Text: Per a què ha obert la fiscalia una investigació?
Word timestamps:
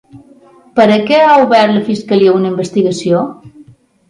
Per 0.79 0.87
a 0.93 0.95
què 1.09 1.19
ha 1.25 1.35
obert 1.41 1.75
la 1.75 1.83
fiscalia 1.91 2.35
una 2.39 2.51
investigació? 2.53 3.23